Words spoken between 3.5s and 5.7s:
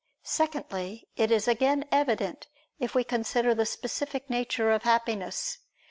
the specific nature of Happiness.